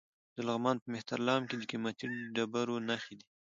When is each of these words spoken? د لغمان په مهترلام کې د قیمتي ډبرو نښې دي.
د 0.35 0.37
لغمان 0.47 0.77
په 0.81 0.87
مهترلام 0.95 1.41
کې 1.49 1.55
د 1.57 1.63
قیمتي 1.71 2.05
ډبرو 2.35 2.75
نښې 2.87 3.13
دي. 3.19 3.27